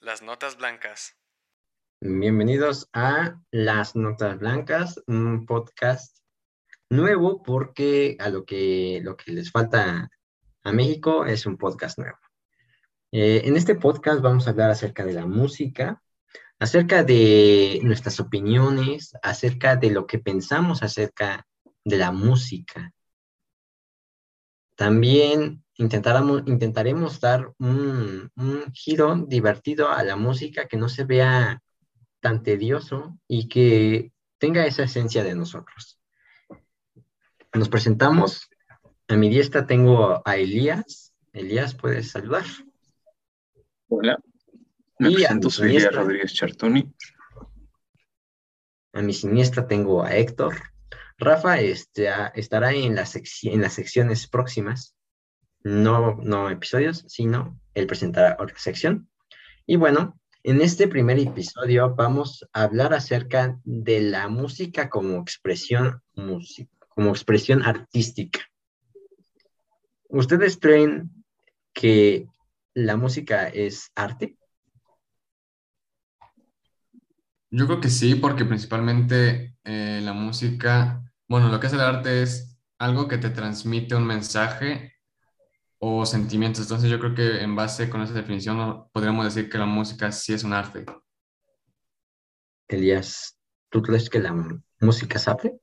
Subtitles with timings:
[0.00, 1.18] Las Notas Blancas.
[2.00, 6.16] Bienvenidos a Las Notas Blancas, un podcast
[6.88, 10.08] nuevo porque a lo que, lo que les falta
[10.62, 12.16] a México es un podcast nuevo.
[13.12, 16.02] Eh, en este podcast vamos a hablar acerca de la música,
[16.58, 21.46] acerca de nuestras opiniones, acerca de lo que pensamos acerca
[21.84, 22.94] de la música.
[24.74, 28.30] También intentaremos dar un,
[28.72, 31.62] giro divertido a la música que no se vea
[32.20, 36.00] tan tedioso y que tenga esa esencia de nosotros.
[37.52, 38.48] Nos presentamos.
[39.08, 41.14] A mi diestra tengo a Elías.
[41.32, 42.44] Elías, puedes saludar.
[43.88, 44.18] Hola,
[44.98, 46.92] me presento, soy Elías Rodríguez Chartuni.
[48.94, 50.56] A mi siniestra tengo a Héctor.
[51.18, 53.06] Rafa este, estará en, la
[53.42, 54.95] en las secciones próximas
[55.66, 59.08] no, no episodios, sino él presentará otra sección.
[59.66, 66.00] Y bueno, en este primer episodio vamos a hablar acerca de la música como expresión,
[66.88, 68.40] como expresión artística.
[70.08, 71.10] ¿Ustedes creen
[71.72, 72.28] que
[72.72, 74.36] la música es arte?
[77.50, 82.22] Yo creo que sí, porque principalmente eh, la música, bueno, lo que es el arte
[82.22, 84.95] es algo que te transmite un mensaje
[85.78, 86.62] o sentimientos.
[86.62, 90.32] Entonces yo creo que en base con esa definición podríamos decir que la música sí
[90.32, 90.84] es un arte.
[92.68, 93.38] Elías,
[93.70, 94.34] ¿tú crees que la
[94.80, 95.58] música es arte?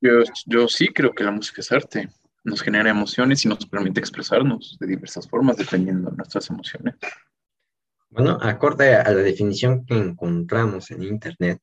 [0.00, 2.08] Yo, yo sí creo que la música es arte.
[2.44, 6.96] Nos genera emociones y nos permite expresarnos de diversas formas dependiendo de nuestras emociones.
[8.10, 11.60] Bueno, acorde a la definición que encontramos en Internet,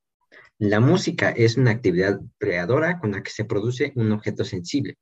[0.57, 4.97] la música es una actividad creadora con la que se produce un objeto sensible,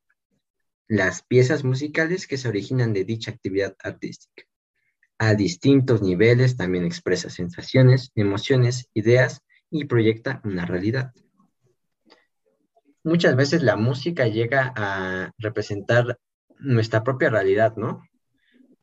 [0.87, 4.43] las piezas musicales que se originan de dicha actividad artística.
[5.19, 11.13] A distintos niveles también expresa sensaciones, emociones, ideas y proyecta una realidad.
[13.03, 16.19] Muchas veces la música llega a representar
[16.59, 18.03] nuestra propia realidad, ¿no?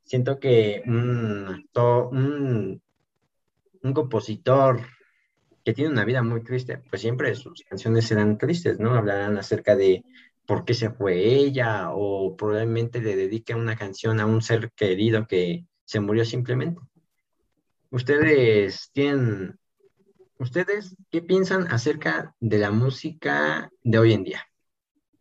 [0.05, 1.69] Siento que un,
[3.83, 4.81] un, compositor
[5.65, 8.95] que tiene una vida muy triste, pues siempre sus canciones serán tristes, ¿no?
[8.95, 10.05] Hablarán acerca de
[10.47, 15.27] por qué se fue ella o probablemente le dedique una canción a un ser querido
[15.27, 16.81] que se murió simplemente.
[17.91, 19.59] Ustedes tienen,
[20.39, 24.47] ustedes qué piensan acerca de la música de hoy en día?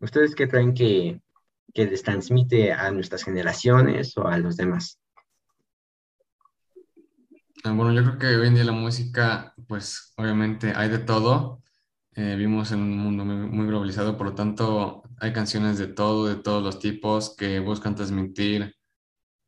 [0.00, 1.20] ¿Ustedes qué creen que,
[1.72, 4.98] que les transmite a nuestras generaciones o a los demás?
[7.62, 11.63] Ah, bueno, yo creo que hoy en día la música, pues obviamente hay de todo.
[12.16, 16.36] Eh, vivimos en un mundo muy, globalizado, por lo tanto hay canciones de todo, de
[16.36, 18.76] todos los tipos que buscan transmitir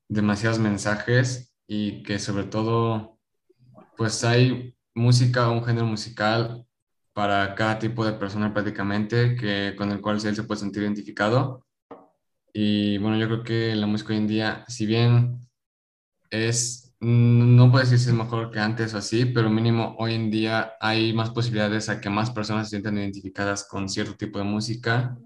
[0.08, 3.20] demasiados mensajes y que sobre todo
[3.96, 6.66] pues hay música, un género musical
[7.12, 11.64] para cada tipo de persona prácticamente que con el cual él se puede sentir identificado.
[12.52, 15.48] Y bueno, yo creo que la música hoy en día, si bien
[16.30, 20.30] es no puedo decir si es mejor que antes o así, pero mínimo hoy en
[20.30, 24.44] día hay más posibilidades a que más personas se sientan identificadas con cierto tipo de
[24.44, 25.16] música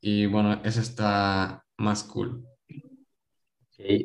[0.00, 2.44] y bueno, eso está más cool.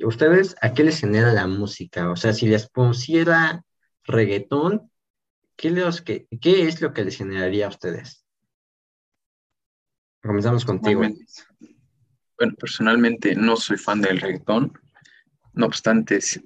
[0.05, 2.09] ¿Ustedes a qué les genera la música?
[2.09, 3.63] O sea, si les pusiera
[4.05, 4.89] reggaetón,
[5.57, 8.25] ¿qué, los, qué, qué es lo que les generaría a ustedes?
[10.21, 11.01] Comenzamos contigo.
[12.37, 14.73] Bueno, personalmente no soy fan del reggaetón,
[15.55, 16.41] no obstante, si,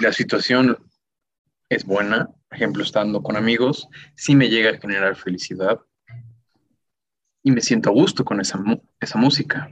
[0.00, 0.78] la situación
[1.68, 5.80] es buena, por ejemplo, estando con amigos, sí me llega a generar felicidad
[7.42, 8.62] y me siento a gusto con esa,
[9.00, 9.70] esa música.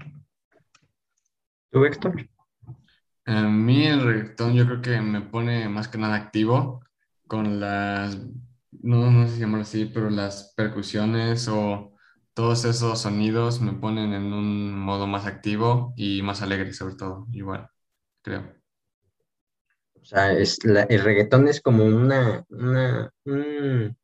[1.71, 2.29] ¿Tú, Héctor?
[3.25, 6.85] A mí el reggaetón yo creo que me pone más que nada activo
[7.27, 8.17] con las,
[8.71, 11.93] no, no sé si llamarlo así, pero las percusiones o
[12.35, 17.27] todos esos sonidos me ponen en un modo más activo y más alegre sobre todo,
[17.33, 17.69] igual,
[18.23, 18.55] creo.
[20.07, 23.97] O sea, es el reggaetón es como una, un,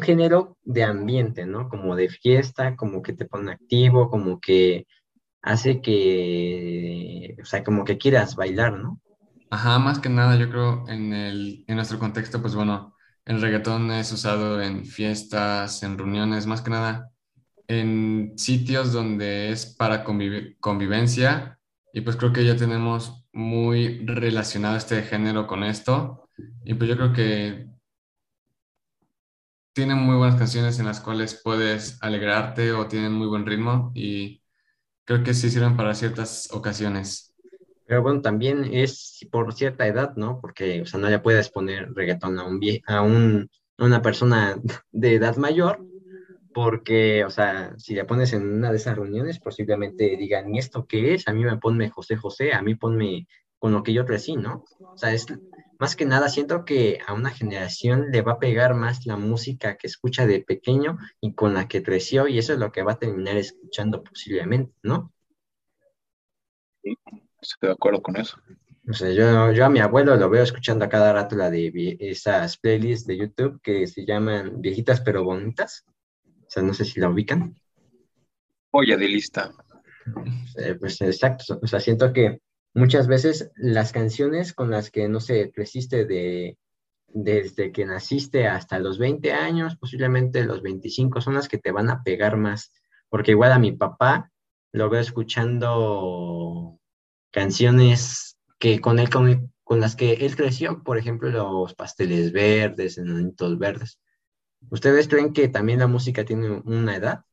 [0.00, 1.68] género de ambiente, ¿no?
[1.68, 4.86] Como de fiesta, como que te pone activo, como que
[5.42, 9.00] hace que, o sea, como que quieras bailar, ¿no?
[9.50, 13.90] Ajá, más que nada, yo creo en, el, en nuestro contexto, pues bueno, el reggaetón
[13.90, 17.10] es usado en fiestas, en reuniones, más que nada
[17.66, 21.58] en sitios donde es para convivencia
[21.92, 26.28] y pues creo que ya tenemos muy relacionado este género con esto.
[26.64, 27.68] Y pues yo creo que
[29.72, 34.42] tienen muy buenas canciones en las cuales puedes alegrarte o tienen muy buen ritmo y
[35.04, 37.34] creo que sí sirven para ciertas ocasiones.
[37.86, 40.40] Pero bueno, también es por cierta edad, ¿no?
[40.40, 44.60] Porque, o sea, no le puedes poner reggaetón a, un a, un, a una persona
[44.92, 45.84] de edad mayor,
[46.52, 50.86] porque, o sea, si le pones en una de esas reuniones, posiblemente digan, ¿y esto
[50.86, 51.28] qué es?
[51.28, 53.26] A mí me ponme José José, a mí ponme
[53.58, 54.64] con lo que yo crecí, ¿no?
[54.80, 55.26] O sea, es
[55.78, 59.76] más que nada, siento que a una generación le va a pegar más la música
[59.76, 62.92] que escucha de pequeño y con la que creció, y eso es lo que va
[62.92, 65.12] a terminar escuchando posiblemente, ¿no?
[66.82, 66.96] Sí,
[67.40, 68.36] estoy de acuerdo con eso.
[68.88, 71.96] O sea, yo, yo a mi abuelo lo veo escuchando a cada rato la de
[72.00, 75.84] esas playlists de YouTube que se llaman Viejitas pero Bonitas.
[76.52, 77.56] O sea, no sé si la ubican.
[78.72, 79.54] Oye, de lista.
[80.58, 81.58] Eh, pues exacto.
[81.62, 82.42] O sea, siento que
[82.74, 86.58] muchas veces las canciones con las que, no sé, creciste de,
[87.06, 91.88] desde que naciste hasta los 20 años, posiblemente los 25, son las que te van
[91.88, 92.70] a pegar más.
[93.08, 94.30] Porque igual a mi papá
[94.72, 96.78] lo veo escuchando
[97.30, 102.98] canciones que con él, con, con las que él creció, por ejemplo, los pasteles verdes,
[102.98, 104.01] enanitos verdes.
[104.70, 107.24] ¿Ustedes creen que también la música tiene una edad?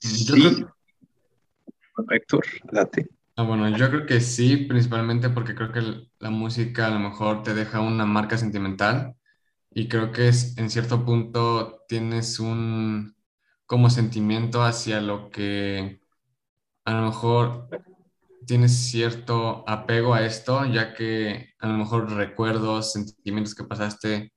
[0.00, 0.64] Sí,
[2.10, 3.08] Héctor, date.
[3.36, 7.42] Ah, bueno, yo creo que sí, principalmente porque creo que la música a lo mejor
[7.42, 9.14] te deja una marca sentimental
[9.70, 13.16] y creo que es, en cierto punto tienes un
[13.66, 16.00] como sentimiento hacia lo que
[16.84, 17.68] a lo mejor
[18.46, 24.32] tienes cierto apego a esto, ya que a lo mejor recuerdos, sentimientos que pasaste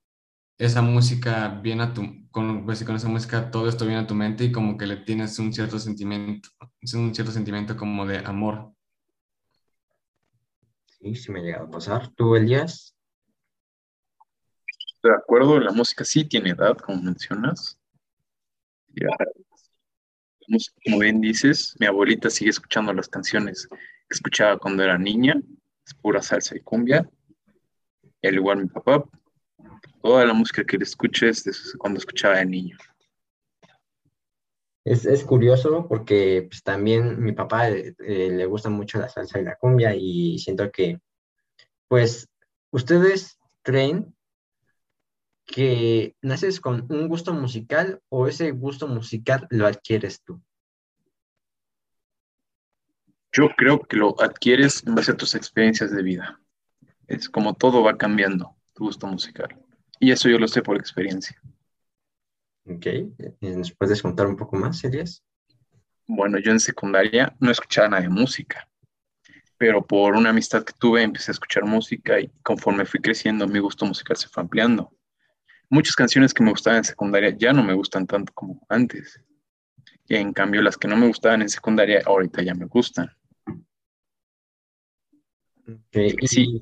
[0.58, 4.14] esa música viene a tu, con, pues, con esa música todo esto viene a tu
[4.14, 6.50] mente y como que le tienes un cierto sentimiento,
[6.94, 8.72] un cierto sentimiento como de amor.
[11.00, 12.10] Sí, sí me ha llegado a pasar.
[12.16, 12.96] ¿Tú, Elías?
[15.02, 17.80] De acuerdo, la música sí tiene edad, como mencionas.
[18.90, 19.08] Ya,
[20.84, 23.78] como bien dices, mi abuelita sigue escuchando las canciones que
[24.10, 25.36] escuchaba cuando era niña,
[25.86, 27.10] es pura salsa y cumbia.
[28.22, 29.04] Y al igual mi papá,
[30.02, 32.78] toda la música que le escuches desde cuando escuchaba de niño.
[34.84, 39.40] Es, es curioso porque pues, también mi papá eh, eh, le gusta mucho la salsa
[39.40, 41.00] y la cumbia y siento que,
[41.88, 42.28] pues,
[42.72, 44.16] ustedes creen
[45.52, 50.42] que naces con un gusto musical o ese gusto musical lo adquieres tú?
[53.34, 56.40] Yo creo que lo adquieres en base a tus experiencias de vida.
[57.08, 59.58] Es como todo va cambiando, tu gusto musical.
[60.00, 61.40] Y eso yo lo sé por experiencia.
[62.66, 62.88] Ok,
[63.42, 65.24] ¿nos puedes contar un poco más, Elias?
[66.08, 68.68] Bueno, yo en secundaria no escuchaba nada de música,
[69.58, 73.60] pero por una amistad que tuve empecé a escuchar música y conforme fui creciendo mi
[73.60, 74.92] gusto musical se fue ampliando.
[75.72, 79.22] Muchas canciones que me gustaban en secundaria ya no me gustan tanto como antes.
[80.06, 83.10] Y en cambio las que no me gustaban en secundaria ahorita ya me gustan.
[85.88, 86.14] Okay.
[86.24, 86.60] Sí.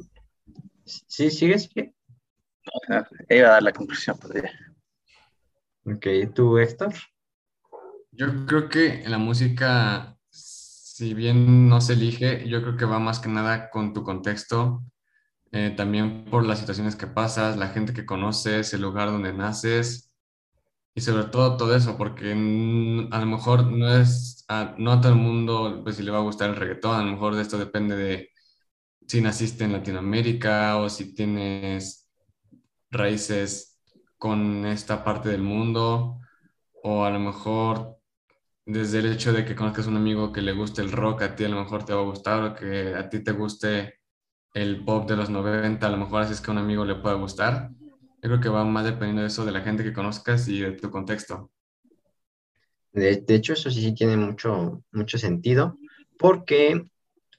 [0.85, 1.95] Sí, sigue, sigue.
[3.29, 4.15] Iba a dar la conclusión.
[4.19, 4.43] Pues,
[5.85, 6.93] ok, ¿tú, Héctor?
[8.11, 12.99] Yo creo que en la música, si bien no se elige, yo creo que va
[12.99, 14.83] más que nada con tu contexto,
[15.51, 20.11] eh, también por las situaciones que pasas, la gente que conoces, el lugar donde naces
[20.95, 25.13] y sobre todo todo eso, porque a lo mejor no es, a, no a todo
[25.13, 27.57] el mundo pues si le va a gustar el reggaetón, a lo mejor de esto
[27.57, 28.29] depende de
[29.07, 32.09] si naciste en Latinoamérica o si tienes
[32.91, 33.79] raíces
[34.17, 36.19] con esta parte del mundo
[36.83, 37.97] o a lo mejor
[38.65, 41.45] desde el hecho de que conozcas un amigo que le guste el rock, a ti
[41.45, 43.98] a lo mejor te va a gustar o que a ti te guste
[44.53, 46.95] el pop de los 90, a lo mejor así es que a un amigo le
[46.95, 47.71] pueda gustar.
[48.21, 50.71] Yo creo que va más dependiendo de eso, de la gente que conozcas y de
[50.71, 51.51] tu contexto.
[52.91, 55.77] De, hecho, eso sí, sí tiene mucho, mucho sentido,
[56.17, 56.83] porque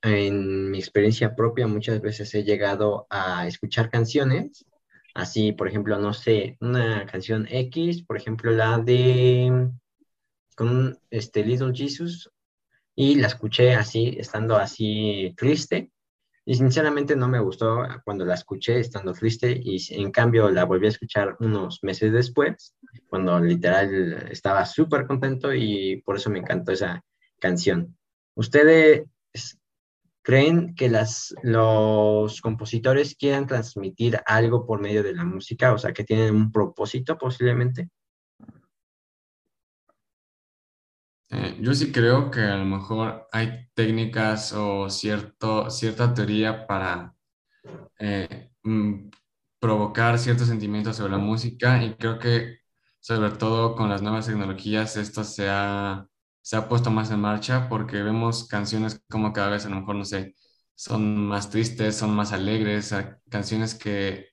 [0.03, 4.65] en mi experiencia propia muchas veces he llegado a escuchar canciones
[5.15, 9.71] Así, por ejemplo, no sé, una canción X, por ejemplo, la de
[10.57, 12.31] con este Little Jesus,
[12.95, 15.91] y la escuché así, estando así triste,
[16.45, 20.87] y sinceramente no me gustó cuando la escuché estando triste, y en cambio la volví
[20.87, 22.75] a escuchar unos meses después,
[23.09, 27.03] cuando literal estaba súper contento y por eso me encantó esa
[27.39, 27.97] canción.
[28.35, 29.05] ¿Ustedes
[30.23, 35.73] ¿Creen que las, los compositores quieran transmitir algo por medio de la música?
[35.73, 37.89] O sea, que tienen un propósito posiblemente.
[41.31, 47.15] Eh, yo sí creo que a lo mejor hay técnicas o cierto, cierta teoría para
[47.99, 49.11] eh, mm,
[49.61, 52.59] provocar ciertos sentimientos sobre la música y creo que
[53.01, 56.07] sobre todo con las nuevas tecnologías esto se ha
[56.43, 59.97] se ha puesto más en marcha porque vemos canciones como cada vez a lo mejor,
[59.97, 60.35] no sé,
[60.75, 62.95] son más tristes, son más alegres,
[63.31, 64.29] canciones que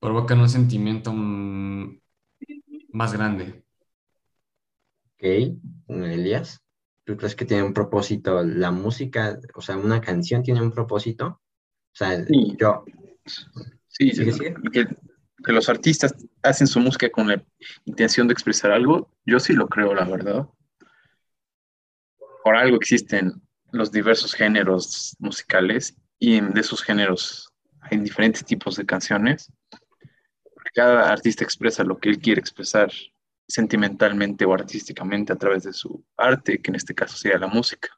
[0.00, 2.00] provocan un sentimiento mm,
[2.92, 3.64] más grande.
[5.20, 5.24] Ok,
[5.88, 6.62] Elías,
[7.02, 9.40] ¿tú crees que tiene un propósito la música?
[9.54, 11.26] O sea, una canción tiene un propósito.
[11.26, 12.24] O sea,
[12.56, 12.84] yo...
[13.88, 14.12] Sí,
[14.72, 14.86] Que,
[15.44, 17.44] que los artistas hacen su música con la
[17.84, 20.48] intención de expresar algo, yo sí lo creo, la verdad.
[22.44, 28.86] Por algo existen los diversos géneros musicales y de esos géneros hay diferentes tipos de
[28.86, 29.52] canciones.
[30.74, 32.92] Cada artista expresa lo que él quiere expresar
[33.48, 37.88] sentimentalmente o artísticamente a través de su arte, que en este caso sería la música.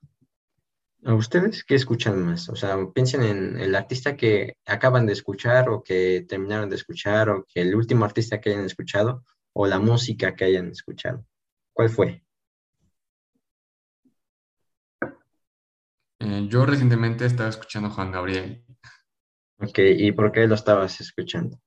[1.04, 2.48] ¿A ustedes qué escuchan más?
[2.50, 7.30] O sea, piensen en el artista que acaban de escuchar o que terminaron de escuchar
[7.30, 11.24] o que el último artista que hayan escuchado o la música que hayan escuchado.
[11.72, 12.22] ¿Cuál fue?
[16.20, 18.62] Eh, yo recientemente estaba escuchando Juan Gabriel.
[19.58, 21.58] Ok, ¿y por qué lo estabas escuchando?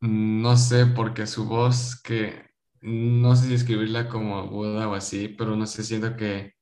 [0.00, 2.47] No sé, porque su voz que,
[2.82, 6.54] no sé si escribirla como aguda o así, pero no sé, siento que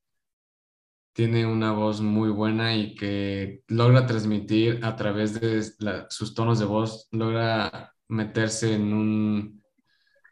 [1.13, 5.63] tiene una voz muy buena y que logra transmitir a través de
[6.11, 9.63] sus tonos de voz, logra meterse en un,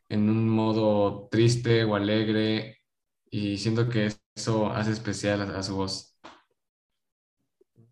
[0.09, 2.79] en un modo triste o alegre
[3.31, 6.19] y siento que eso hace especial a su voz.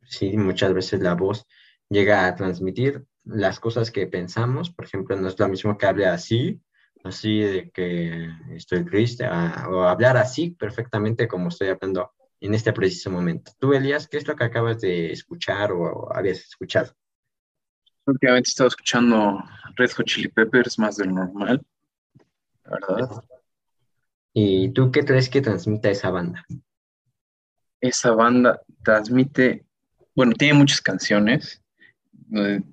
[0.09, 1.47] Sí, muchas veces la voz
[1.89, 4.71] llega a transmitir las cosas que pensamos.
[4.71, 6.61] Por ejemplo, no es lo mismo que hable así,
[7.05, 13.11] así de que estoy triste, o hablar así perfectamente como estoy hablando en este preciso
[13.11, 13.53] momento.
[13.59, 16.93] Tú, Elías, ¿qué es lo que acabas de escuchar o, habías escuchado?
[18.07, 19.43] Últimamente he estado escuchando
[19.77, 21.65] Red Hot Chili Peppers más de lo normal,
[22.65, 23.23] verdad.
[24.35, 26.45] ¿Y tú qué crees que transmite esa banda?
[27.81, 29.67] Esa banda transmite
[30.15, 31.62] bueno, tiene muchas canciones,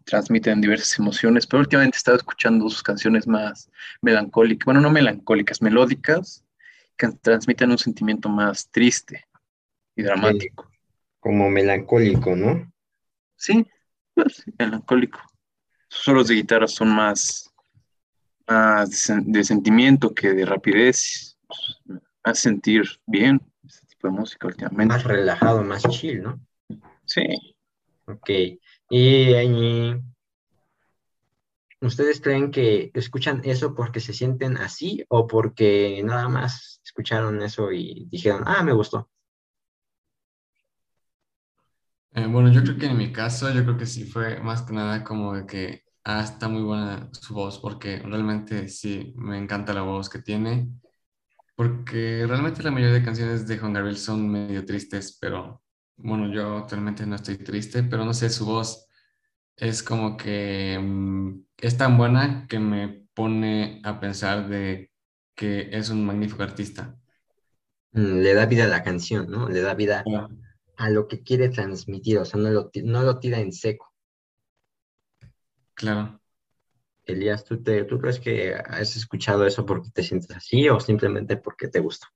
[0.06, 3.70] transmiten diversas emociones, pero últimamente he estado escuchando sus canciones más
[4.02, 6.44] melancólicas, bueno, no melancólicas, melódicas,
[6.98, 9.26] que transmiten un sentimiento más triste
[9.96, 10.70] y dramático.
[11.20, 12.72] Como melancólico, ¿no?
[13.36, 13.66] Sí,
[14.14, 15.20] pues, melancólico.
[15.88, 17.54] Sus solos de guitarra son más,
[18.48, 21.38] de, sentimiento que de rapidez.
[21.86, 24.94] Me hace sentir bien este tipo de música últimamente.
[24.94, 26.40] Más relajado, más chill, ¿no?
[27.06, 27.24] Sí.
[28.06, 28.30] Ok.
[28.90, 29.34] ¿Y,
[31.82, 37.72] ustedes creen que escuchan eso porque se sienten así o porque nada más escucharon eso
[37.72, 39.10] y dijeron, ah, me gustó?
[42.14, 44.74] Eh, bueno, yo creo que en mi caso, yo creo que sí fue más que
[44.74, 49.74] nada como de que, ah, está muy buena su voz, porque realmente sí, me encanta
[49.74, 50.70] la voz que tiene,
[51.56, 55.62] porque realmente la mayoría de canciones de Juan Gabriel son medio tristes, pero
[56.02, 58.88] bueno, yo actualmente no estoy triste, pero no sé, su voz
[59.56, 64.92] es como que mm, es tan buena que me pone a pensar de
[65.36, 66.98] que es un magnífico artista.
[67.92, 69.50] Mm, le da vida a la canción, ¿no?
[69.50, 70.04] Le da vida
[70.78, 73.94] a lo que quiere transmitir, o sea, no lo, no lo tira en seco.
[75.74, 76.22] Claro.
[77.06, 81.38] Elías, ¿tú, te, ¿tú crees que has escuchado eso porque te sientes así o simplemente
[81.38, 82.08] porque te gusta?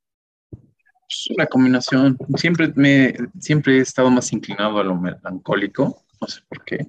[1.35, 2.17] Una combinación.
[2.35, 6.87] Siempre, me, siempre he estado más inclinado a lo melancólico, no sé por qué,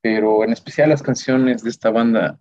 [0.00, 2.38] pero en especial las canciones de esta banda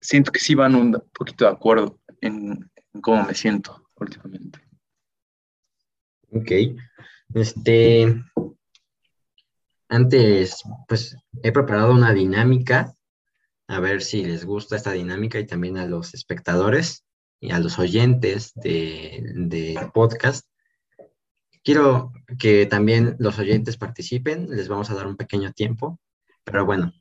[0.00, 4.60] siento que sí van un poquito de acuerdo en, cómo me siento últimamente.
[6.30, 6.50] Ok.
[7.34, 8.22] Este,
[9.88, 12.94] antes, pues he preparado una dinámica,
[13.66, 17.03] a ver si les gusta esta dinámica y también a los espectadores
[17.50, 20.46] a los oyentes de, podcast.
[21.62, 25.98] Quiero que también los oyentes participen, les vamos a dar un pequeño tiempo,
[26.44, 26.92] pero bueno,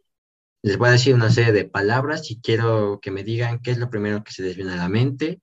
[0.62, 3.78] les voy a decir una serie de palabras y quiero que me digan qué es
[3.78, 5.42] lo primero que se les viene a la mente,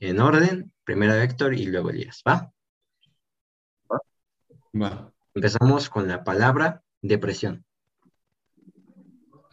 [0.00, 2.52] en orden, primero Héctor y luego Elías, ¿va?
[4.80, 5.12] Va.
[5.34, 7.64] Empezamos con la palabra depresión.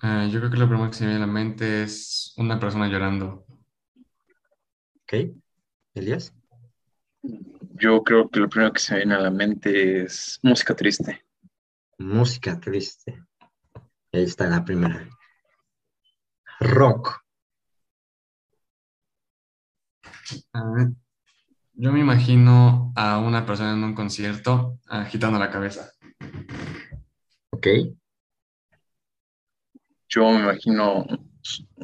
[0.01, 2.59] Ah, yo creo que lo primero que se me viene a la mente es una
[2.59, 3.45] persona llorando.
[5.03, 5.36] ¿Ok?
[5.93, 6.33] Elías.
[7.22, 11.25] Yo creo que lo primero que se me viene a la mente es música triste.
[11.98, 13.24] Música triste.
[14.12, 15.07] Ahí está la primera.
[16.60, 17.19] Rock.
[21.74, 25.91] yo me imagino a una persona en un concierto agitando la cabeza.
[27.51, 27.67] Ok.
[30.07, 31.05] Yo me imagino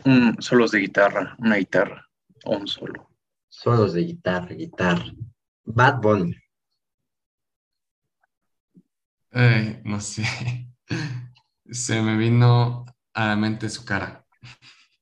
[0.05, 2.07] un solos de guitarra, una guitarra
[2.45, 3.08] o un solo.
[3.49, 5.05] Solos de guitarra, guitarra.
[5.65, 6.35] Bad Bunny.
[9.31, 10.23] Ay, no sé.
[11.71, 14.25] Se me vino a la mente su cara.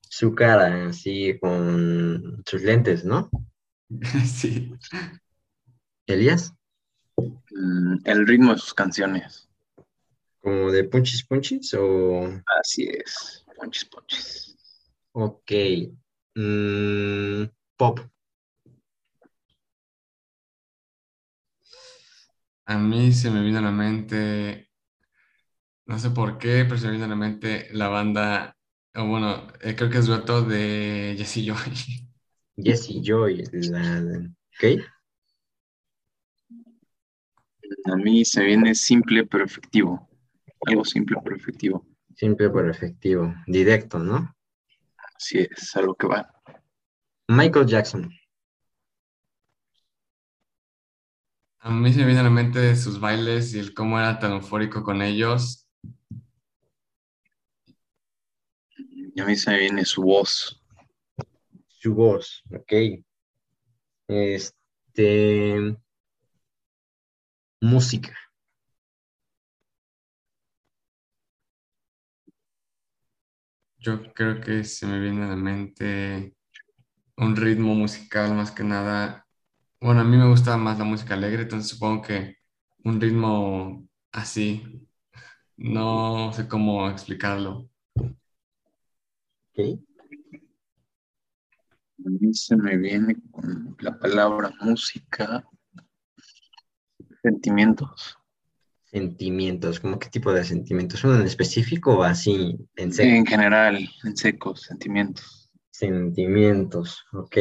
[0.09, 3.29] Su cara, así, con sus lentes, ¿no?
[4.25, 4.73] Sí.
[6.07, 6.53] Elías,
[7.49, 9.49] Mm, El ritmo de sus canciones.
[10.39, 12.29] como de punchis punchis o...
[12.59, 13.43] Así es.
[13.55, 14.55] Ponchis, ponchis.
[15.13, 15.51] Ok.
[16.35, 17.99] Mm, pop.
[22.67, 24.69] A mí se me vino a la mente,
[25.85, 28.57] no sé por qué, pero se me vino a la mente la banda,
[28.93, 31.55] o bueno, eh, creo que es dueto de Jesse Joy.
[32.57, 33.43] Jessie Joy.
[33.53, 34.01] La...
[34.57, 34.81] Ok.
[37.85, 40.09] A mí se viene simple pero efectivo.
[40.65, 41.87] Algo simple pero efectivo.
[42.15, 43.33] Simple pero efectivo.
[43.45, 44.35] Directo, ¿no?
[45.15, 46.29] Así es, algo que va.
[47.29, 48.09] Michael Jackson.
[51.59, 54.31] A mí se me viene a la mente sus bailes y el cómo era tan
[54.33, 55.67] eufórico con ellos.
[58.77, 60.63] Y a mí se me viene su voz.
[61.67, 62.43] Su voz.
[62.51, 63.03] Ok.
[64.07, 65.77] Este.
[67.61, 68.15] Música.
[73.79, 76.35] Yo creo que se me viene a la mente
[77.17, 79.26] un ritmo musical más que nada.
[79.79, 82.37] Bueno, a mí me gusta más la música alegre, entonces supongo que
[82.83, 84.87] un ritmo así,
[85.55, 87.69] no sé cómo explicarlo.
[89.53, 89.79] Ok.
[92.05, 95.47] A mí se me viene con la palabra música.
[97.21, 98.17] Sentimientos.
[98.85, 99.79] Sentimientos.
[99.79, 101.03] ¿Cómo qué tipo de sentimientos?
[101.03, 103.15] ¿Uno en específico o así en serio?
[103.15, 105.51] En general, en seco, sentimientos.
[105.69, 107.05] Sentimientos.
[107.13, 107.37] Ok.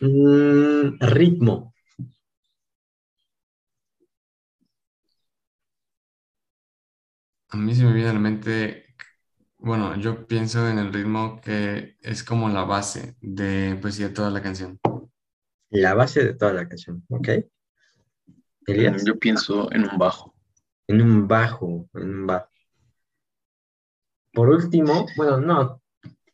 [0.00, 1.74] Mm, ritmo.
[7.50, 8.94] A mí se me viene a la mente,
[9.58, 14.30] bueno, yo pienso en el ritmo que es como la base de, pues, de toda
[14.30, 14.78] la canción.
[15.70, 17.04] La base de toda la canción.
[17.08, 17.28] Ok.
[18.66, 19.04] Elías.
[19.04, 20.34] Yo pienso en un bajo.
[20.86, 21.88] En un bajo.
[21.94, 22.48] En un bajo.
[24.32, 25.82] Por último, bueno, no.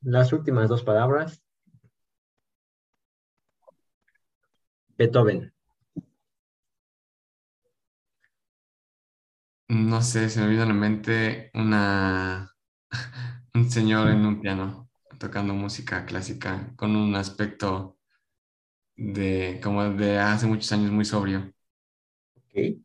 [0.02, 1.42] Las últimas dos palabras.
[4.98, 5.52] Beethoven.
[9.68, 12.52] No sé, se me viene a la mente una,
[13.54, 17.98] un señor en un piano tocando música clásica con un aspecto
[18.96, 21.52] de como de hace muchos años muy sobrio.
[22.36, 22.78] Ok.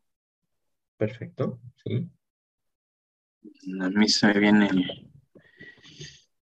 [0.97, 1.59] Perfecto.
[1.83, 2.09] Sí.
[3.79, 4.69] A mí se me viene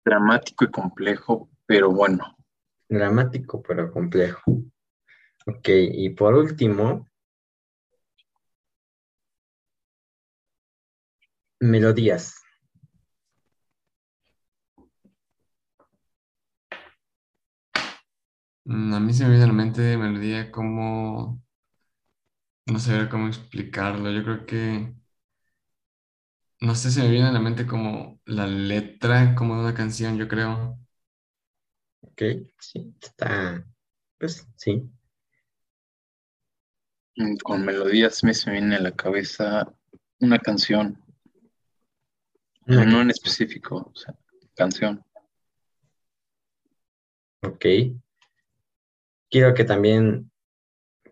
[0.04, 2.38] dramático y complejo, pero bueno.
[2.90, 4.64] Dramático, pero complejo.
[5.48, 5.68] Ok.
[5.70, 7.08] Y por último,
[11.62, 12.34] melodías.
[18.66, 21.42] Mm, A mí se me viene a la mente melodía como,
[22.68, 24.94] no sé cómo explicarlo, yo creo que,
[26.62, 30.18] no sé, se me viene a la mente como la letra como de una canción,
[30.18, 30.80] yo creo.
[32.02, 32.22] Ok.
[32.60, 32.96] Sí.
[33.02, 33.64] Está.
[34.18, 34.90] Pues sí.
[37.18, 39.74] Mm, Con melodías me se viene a la cabeza
[40.20, 41.04] una canción,
[42.68, 44.16] Una no en específico, o sea,
[44.56, 45.04] canción.
[47.42, 47.66] Ok.
[49.30, 50.32] Quiero que también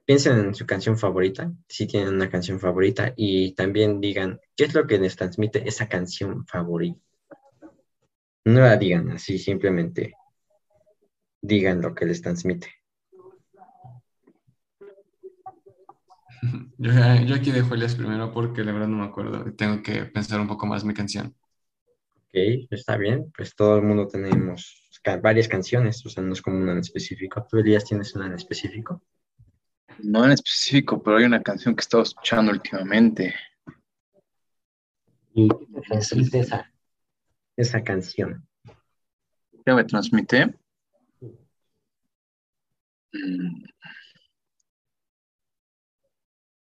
[0.06, 4.76] piensen en su canción favorita, si tienen una canción favorita, y también digan qué es
[4.76, 7.00] lo que les transmite esa canción favorita.
[8.46, 10.14] No la digan así, simplemente
[11.42, 12.85] digan lo que les transmite.
[16.78, 16.92] Yo,
[17.26, 20.40] yo aquí dejo Elias primero porque la verdad no me acuerdo y tengo que pensar
[20.40, 21.36] un poco más mi canción.
[22.16, 24.86] Ok, está bien, pues todo el mundo tenemos
[25.22, 27.46] varias canciones, o sea, no es como una en específico.
[27.50, 29.02] ¿Tú, Elías, tienes una en específico?
[30.00, 33.34] No en específico, pero hay una canción que he estado escuchando últimamente.
[35.34, 36.72] ¿Y qué te transmite esa,
[37.56, 38.48] esa canción?
[39.66, 40.56] ¿Qué me transmite?
[43.14, 43.64] Mm,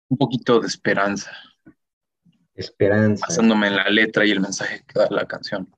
[0.07, 1.31] Un poquito de esperanza,
[2.53, 3.25] Esperanza.
[3.27, 5.73] basándome en la letra y el mensaje que da la canción.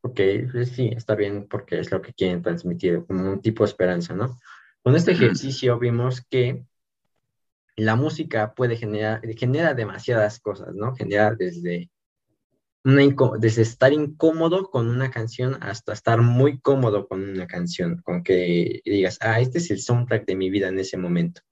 [0.00, 0.20] Ok,
[0.52, 4.14] pues sí, está bien porque es lo que quieren transmitir, como un tipo de esperanza,
[4.14, 4.38] ¿no?
[4.82, 6.64] Con este ejercicio vimos que
[7.76, 10.94] la música puede generar, genera demasiadas cosas, ¿no?
[10.96, 11.90] Genera desde
[13.38, 18.80] desde estar incómodo con una canción hasta estar muy cómodo con una canción, con que
[18.84, 21.42] digas, ah, este es el soundtrack de mi vida en ese momento.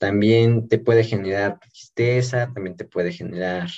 [0.00, 3.68] También te puede generar tristeza, también te puede generar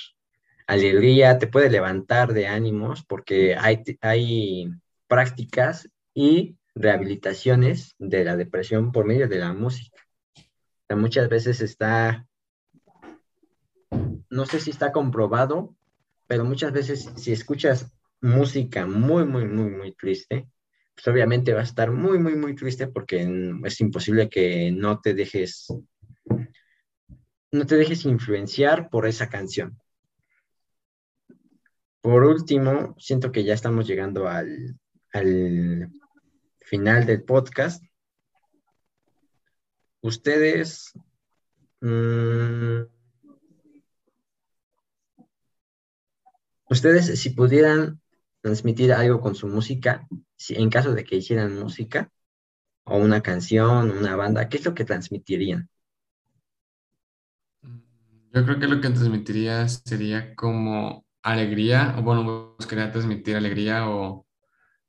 [0.67, 4.71] alegría, te puede levantar de ánimos, porque hay, hay
[5.09, 10.01] prácticas y rehabilitaciones de la depresión por medio de la música.
[10.91, 12.25] muchas veces está,
[14.29, 15.75] no sé si está comprobado,
[16.25, 20.47] pero muchas veces si escuchas música muy, muy, muy, muy triste,
[20.95, 23.27] pues obviamente va a estar muy, muy, muy triste porque
[23.65, 25.67] es imposible que no te dejes,
[27.53, 29.79] no te dejes influenciar por esa canción.
[32.01, 34.79] Por último, siento que ya estamos llegando al,
[36.61, 37.83] final del podcast.
[40.01, 40.93] Ustedes,
[41.81, 42.81] mm,
[46.69, 48.01] ustedes si pudieran
[48.41, 52.11] transmitir algo con su música, si, en caso de que hicieran música,
[52.83, 55.69] o una canción, una banda, ¿qué es lo que transmitirían?
[58.33, 64.25] Yo creo que lo que transmitiría sería como alegría, o bueno, buscaría transmitir alegría o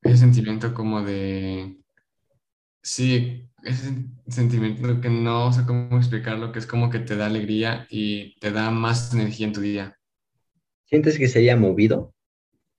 [0.01, 1.79] ese sentimiento como de,
[2.83, 7.87] sí, ese sentimiento que no sé cómo explicarlo, que es como que te da alegría
[7.91, 9.99] y te da más energía en tu día.
[10.87, 12.15] ¿Sientes que sería movido?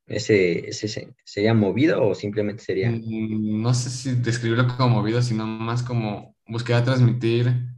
[0.08, 2.90] ¿Ese, ese sería movido o simplemente sería...?
[2.90, 7.75] Mm, no sé si describirlo como movido, sino más como buscar transmitir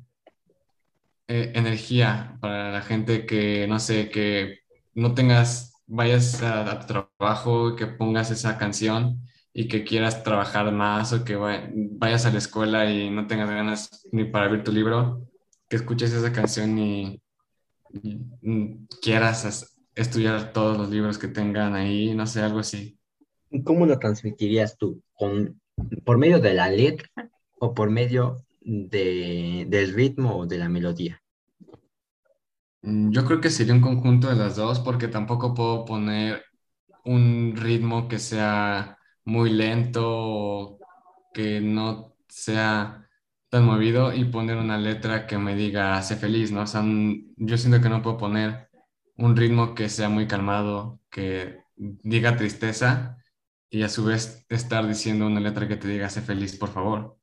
[1.30, 4.60] eh, energía para la gente que, no sé, que
[4.96, 9.22] no tengas, vayas a, tu trabajo, que pongas esa canción
[9.54, 14.08] y que quieras trabajar más o que vayas a la escuela y no tengas ganas
[14.12, 15.28] ni para ver tu libro,
[15.68, 17.22] que escuches esa canción y,
[19.02, 22.98] quieras estudiar todos los libros que tengan ahí, no sé, algo así.
[23.50, 25.02] ¿Y cómo lo transmitirías tú?
[25.14, 25.60] ¿Con,
[26.06, 27.10] ¿Por medio de la letra
[27.60, 31.24] o por medio de, del ritmo o de la melodía?
[32.82, 36.44] Mm, yo creo que sería un conjunto de las dos porque tampoco puedo poner
[37.06, 40.80] un ritmo que sea muy lento o
[41.34, 43.08] que no sea
[43.50, 46.62] tan movido y poner una letra que me diga sé feliz, ¿no?
[46.64, 46.84] O sea,
[47.38, 48.70] yo siento que no puedo poner
[49.18, 53.18] un ritmo que sea muy calmado, que diga tristeza
[53.70, 57.17] y a su vez estar diciendo una letra que te diga sé feliz, por favor.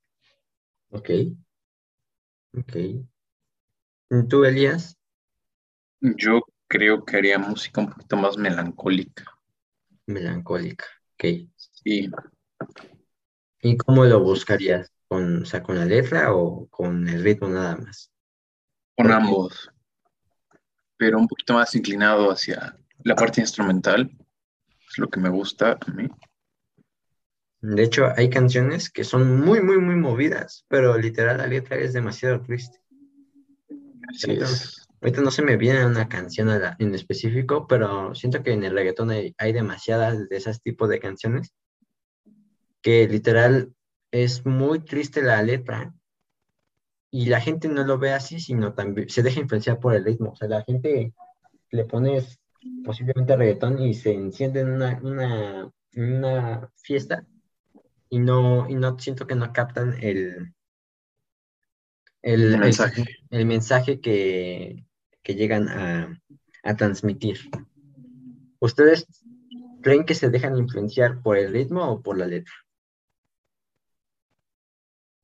[0.95, 1.11] Ok.
[2.57, 2.77] Ok.
[4.29, 4.97] ¿Tú, Elías?
[6.01, 9.25] Yo creo que haría música un poquito más melancólica.
[10.07, 11.49] Melancólica, ok.
[11.57, 12.11] Sí.
[13.61, 14.93] ¿Y cómo lo buscarías?
[15.09, 18.13] ¿Con, o sea, con la letra o con el ritmo nada más?
[18.97, 19.73] Con ambos,
[20.97, 24.11] pero un poquito más inclinado hacia la parte instrumental.
[24.89, 26.09] Es lo que me gusta a mí.
[27.67, 31.95] De hecho, hay canciones que son muy, muy, muy movidas, pero literal la letra es
[31.95, 32.79] demasiado triste.
[34.07, 34.87] Así es.
[35.01, 39.11] Ahorita no se me viene una canción en específico, pero siento que en el reggaetón
[39.11, 41.55] hay, demasiadas de esos tipos de canciones
[42.83, 43.73] que literal
[44.11, 45.95] es muy triste la letra
[47.11, 50.33] y la gente no lo ve así, sino también se deja influenciar por el ritmo.
[50.33, 51.15] O sea, la gente
[51.71, 52.23] le pone
[52.85, 57.27] posiblemente reggaetón y se enciende en una, una, fiesta
[58.15, 60.55] y no, y no siento que no captan el,
[62.23, 63.05] el, mensaje.
[63.31, 64.85] el mensaje que,
[65.21, 67.51] que llegan a, transmitir.
[68.61, 69.09] ¿Ustedes
[69.83, 72.55] creen que se dejan influenciar por el ritmo o por la letra?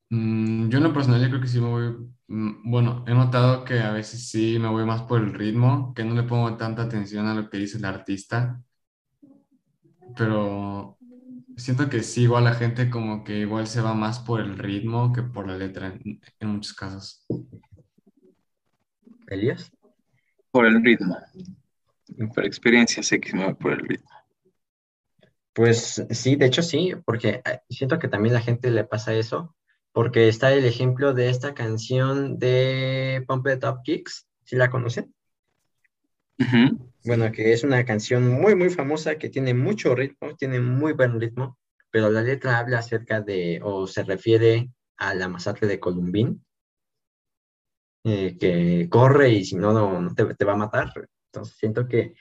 [0.09, 3.63] Mm, yo en lo personal yo creo que sí me voy, mm, bueno, he notado
[3.63, 6.81] que a veces sí me voy más por el ritmo, que no le pongo tanta
[6.81, 8.61] atención a lo que dice el artista,
[10.17, 10.97] pero
[11.61, 15.13] siento que sí, igual la gente como que igual se va más por el ritmo
[15.13, 15.93] que por la letra
[16.39, 17.25] en muchos casos.
[19.27, 19.71] Elías.
[20.51, 21.17] Por el ritmo.
[22.35, 24.09] Por experiencia sé que me voy por el ritmo.
[25.53, 29.13] Pues sí, de hecho sí, porque eh, siento que también a la gente le pasa
[29.13, 29.55] eso,
[29.91, 35.13] porque está el ejemplo de esta canción de Pump It Up Kicks, ¿sí la conocen?
[37.03, 41.19] Bueno, que es una canción muy, muy famosa que tiene mucho ritmo, tiene muy buen
[41.19, 41.57] ritmo,
[41.89, 46.45] pero la letra habla acerca de, o se refiere a la masacre de Columbín,
[48.03, 50.91] eh, que corre y si no, no te, va a matar.
[51.31, 52.13] Entonces siento que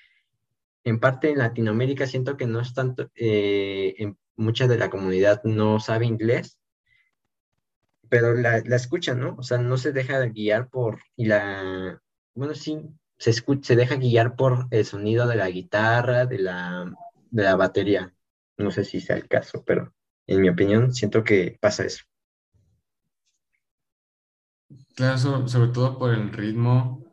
[0.85, 5.43] en parte en Latinoamérica siento que no es tanto, eh, en mucha de la comunidad
[5.45, 6.59] no sabe inglés,
[8.09, 9.37] pero la, la escuchan, ¿no?
[9.38, 12.01] O sea, no se deja guiar por, y la,
[12.35, 12.79] bueno, sí,
[13.21, 16.93] se, se deja guiar por el sonido de la guitarra, de la,
[17.31, 18.15] de la batería.
[18.59, 19.95] No sé si sea el caso, pero
[20.27, 22.05] en mi opinión siento que pasa eso.
[24.95, 27.05] Claro, sobre, todo por el ritmo,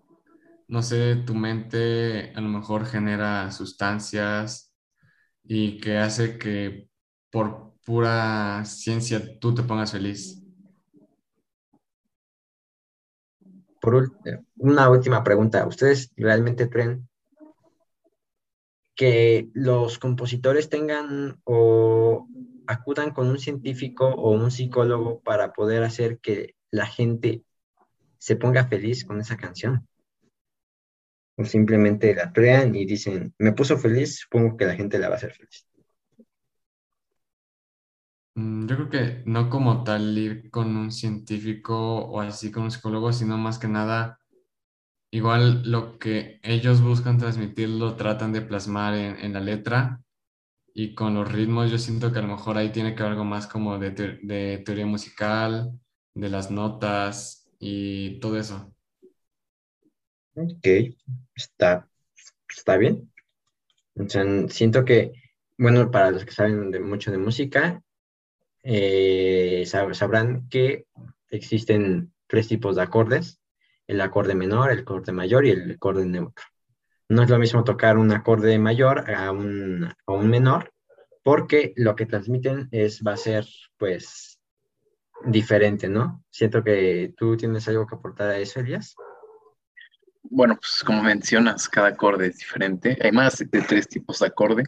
[0.67, 4.73] no sé, tu mente a lo mejor genera sustancias
[5.43, 6.89] y que hace que
[7.31, 10.43] por pura ciencia tú te pongas feliz.
[13.87, 14.11] Por
[14.57, 17.07] una última pregunta, ¿ustedes realmente creen
[18.97, 22.27] que los compositores tengan o
[22.67, 27.43] acudan con un científico o un psicólogo para poder hacer que la gente
[28.17, 29.87] se ponga feliz con esa canción.
[31.37, 35.13] O simplemente la crean y dicen, me puso feliz, supongo que la gente la va
[35.13, 35.66] a hacer feliz.
[38.37, 42.71] Mm, yo creo que no como tal ir con un científico o así con un
[42.71, 44.19] psicólogo, sino más que nada,
[45.11, 50.01] igual lo que ellos buscan transmitir lo tratan de plasmar en, la letra
[50.73, 53.25] y con los ritmos yo siento que a lo mejor ahí tiene que ver algo
[53.25, 55.71] más como de, de teoría musical,
[56.13, 58.73] de las notas, y todo eso.
[60.35, 60.67] Ok,
[61.35, 61.89] está,
[62.49, 63.11] está bien.
[64.49, 65.13] siento que,
[65.57, 67.83] bueno, para los que saben de, mucho de música,
[68.69, 70.87] eh, sabrán que
[71.29, 73.39] existen tres tipos de acordes,
[73.87, 76.43] el acorde menor, el acorde mayor y el acorde neutro.
[77.07, 80.73] No es lo mismo tocar un acorde mayor a un, a un menor,
[81.23, 84.37] porque lo que transmiten es, va a ser, pues,
[85.25, 86.25] diferente, ¿no?
[86.29, 88.95] Siento que tú tienes algo que aportar a eso, Elías.
[90.23, 92.97] Bueno, pues como mencionas, cada acorde es diferente.
[93.01, 94.63] Hay más de tres tipos de acorde.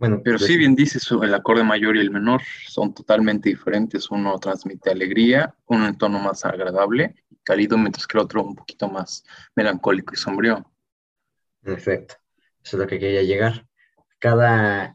[0.00, 4.10] Bueno, pero sí, bien dices, el acorde mayor y el menor son totalmente diferentes.
[4.10, 8.54] Uno transmite alegría, uno en tono más agradable y cálido, mientras que el otro un
[8.54, 9.22] poquito más
[9.54, 10.64] melancólico y sombrío.
[11.60, 12.14] Perfecto.
[12.64, 13.66] Eso es lo que quería llegar.
[14.18, 14.94] Cada,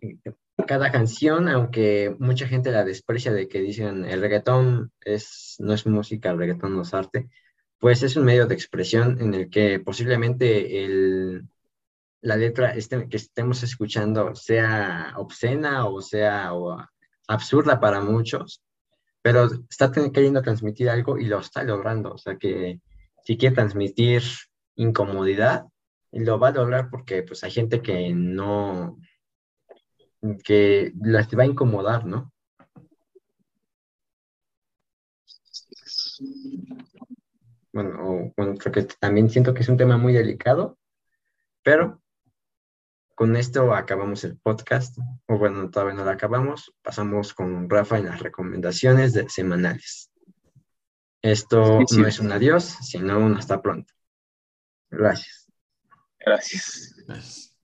[0.65, 5.85] cada canción, aunque mucha gente la desprecia de que dicen el reggaetón es, no es
[5.85, 7.29] música, el reggaetón no es arte,
[7.77, 11.43] pues es un medio de expresión en el que posiblemente el,
[12.25, 16.51] la letra este, que estemos escuchando sea obscena o sea
[17.27, 18.63] absurda para muchos,
[19.21, 22.13] pero está queriendo transmitir algo y lo está logrando.
[22.13, 22.81] O sea que
[23.23, 24.23] si quiere transmitir
[24.75, 25.65] incomodidad,
[26.11, 28.97] lo va a lograr porque pues hay gente que no,
[30.43, 32.33] que las va a incomodar, ¿no?
[37.71, 38.33] Bueno,
[38.73, 40.79] que también siento que es un tema muy delicado,
[41.61, 42.01] pero
[43.15, 44.97] con esto acabamos el podcast,
[45.27, 50.11] o bueno, todavía no lo acabamos, pasamos con Rafa en las recomendaciones de semanales.
[51.21, 53.93] Esto no es un adiós, sino un hasta pronto.
[54.89, 55.49] Gracias.
[56.19, 57.57] Gracias.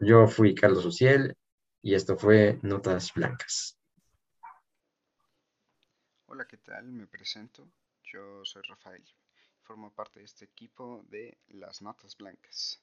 [0.00, 1.36] Yo fui Carlos Uciel
[1.82, 3.78] y esto fue Notas Blancas.
[6.26, 6.92] Hola, ¿qué tal?
[6.92, 7.68] Me presento.
[8.04, 9.04] Yo soy Rafael.
[9.62, 12.82] Formo parte de este equipo de las Notas Blancas.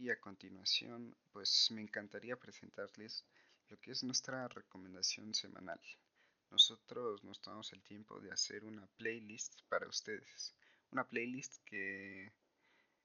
[0.00, 3.22] Y a continuación, pues me encantaría presentarles
[3.68, 5.78] lo que es nuestra recomendación semanal.
[6.50, 10.54] Nosotros nos tomamos el tiempo de hacer una playlist para ustedes.
[10.90, 12.32] Una playlist que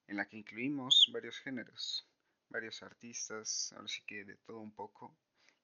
[0.08, 2.08] en la que incluimos varios géneros,
[2.48, 5.14] varios artistas, ahora sí que de todo un poco,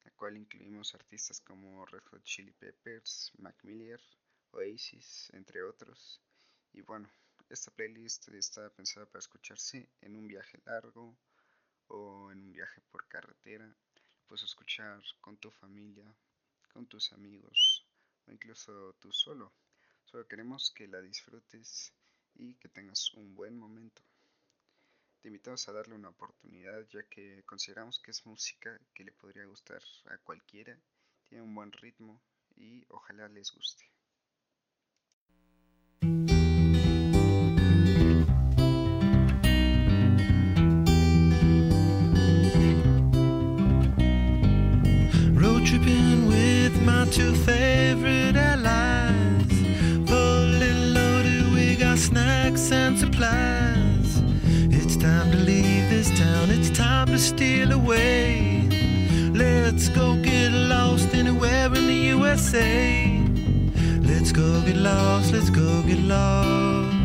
[0.03, 3.55] la cual incluimos artistas como Red Hot Chili Peppers, Mac
[4.51, 6.21] Oasis, entre otros.
[6.73, 7.09] Y bueno,
[7.51, 11.17] esta playlist está pensada para escucharse en un viaje largo
[11.87, 13.75] o en un viaje por carretera.
[14.25, 16.15] Puedes escuchar con tu familia,
[16.71, 17.85] con tus amigos
[18.25, 19.51] o incluso tú solo.
[20.05, 21.93] Solo queremos que la disfrutes
[22.35, 24.01] y que tengas un buen momento.
[25.19, 29.45] Te invitamos a darle una oportunidad ya que consideramos que es música que le podría
[29.45, 30.79] gustar a cualquiera,
[31.25, 32.21] tiene un buen ritmo
[32.55, 33.91] y ojalá les guste.
[45.65, 49.51] Tripping with my two favorite allies.
[50.09, 54.21] Fully loaded, we got snacks and supplies.
[54.69, 58.67] It's time to leave this town, it's time to steal away.
[59.33, 63.23] Let's go get lost anywhere in the USA.
[64.01, 66.95] Let's go get lost, let's go get lost.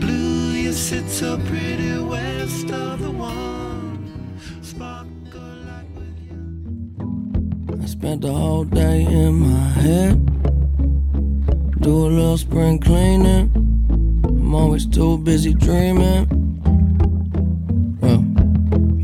[0.00, 3.57] Blue, you sit so pretty west of the one.
[7.88, 10.14] Spent the whole day in my head.
[11.80, 13.50] Do a little spring cleaning
[14.48, 16.26] I'm always too busy dreaming.
[18.00, 18.20] Well,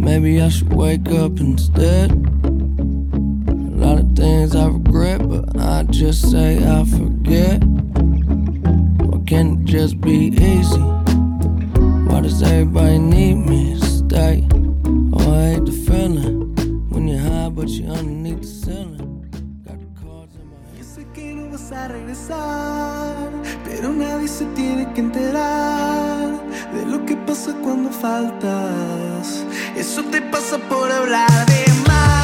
[0.06, 2.12] maybe I should wake up instead.
[2.12, 7.62] A lot of things I regret, but I just say I forget.
[7.64, 10.80] Why can't it just be easy?
[12.08, 14.48] Why does everybody need me to stay?
[15.12, 15.63] Oh,
[21.74, 23.16] a regresar,
[23.64, 26.30] pero nadie se tiene que enterar
[26.72, 29.44] de lo que pasa cuando faltas.
[29.76, 32.23] Eso te pasa por hablar de más.